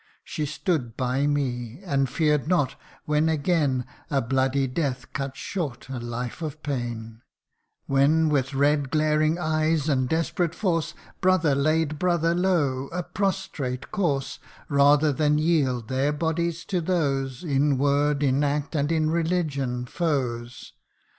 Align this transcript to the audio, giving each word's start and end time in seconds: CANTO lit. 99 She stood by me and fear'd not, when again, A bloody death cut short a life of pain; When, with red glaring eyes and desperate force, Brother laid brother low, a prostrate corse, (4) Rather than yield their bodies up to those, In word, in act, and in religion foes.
CANTO 0.01 0.13
lit. 0.13 0.47
99 0.47 0.47
She 0.47 0.51
stood 0.51 0.97
by 0.97 1.27
me 1.27 1.79
and 1.85 2.09
fear'd 2.09 2.47
not, 2.47 2.75
when 3.05 3.29
again, 3.29 3.85
A 4.09 4.19
bloody 4.19 4.65
death 4.65 5.13
cut 5.13 5.37
short 5.37 5.87
a 5.89 5.99
life 5.99 6.41
of 6.41 6.63
pain; 6.63 7.21
When, 7.85 8.27
with 8.29 8.55
red 8.55 8.89
glaring 8.89 9.37
eyes 9.37 9.87
and 9.87 10.09
desperate 10.09 10.55
force, 10.55 10.95
Brother 11.21 11.53
laid 11.53 11.99
brother 11.99 12.33
low, 12.33 12.87
a 12.87 13.03
prostrate 13.03 13.91
corse, 13.91 14.39
(4) 14.69 14.77
Rather 14.77 15.13
than 15.13 15.37
yield 15.37 15.87
their 15.87 16.11
bodies 16.11 16.63
up 16.63 16.67
to 16.69 16.81
those, 16.81 17.43
In 17.43 17.77
word, 17.77 18.23
in 18.23 18.43
act, 18.43 18.73
and 18.75 18.91
in 18.91 19.11
religion 19.11 19.85
foes. 19.85 20.73